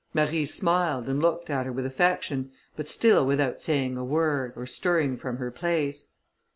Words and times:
Marie 0.15 0.47
smiled, 0.47 1.07
and 1.07 1.21
looked 1.21 1.47
at 1.51 1.67
her 1.67 1.71
with 1.71 1.85
affection, 1.85 2.49
but 2.75 2.87
still 2.89 3.23
without 3.23 3.61
saying 3.61 3.97
a 3.97 4.03
word, 4.03 4.51
or 4.55 4.65
stirring 4.65 5.15
from 5.15 5.37
her 5.37 5.51
place. 5.51 6.07